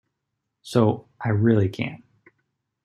So, 0.63 1.07
I 1.23 1.29
really 1.29 1.69
can't. 1.69 2.03